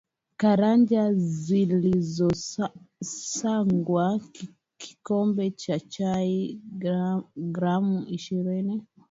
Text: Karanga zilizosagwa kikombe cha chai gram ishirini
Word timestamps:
Karanga 0.39 1.01
zilizosagwa 1.39 4.19
kikombe 4.79 5.51
cha 5.51 5.79
chai 5.79 6.59
gram 7.53 8.05
ishirini 8.07 8.83